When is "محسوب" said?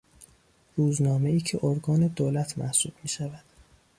2.57-2.93